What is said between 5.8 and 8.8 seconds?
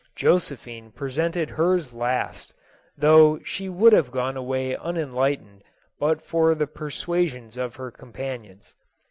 but for the persuasions of her companions.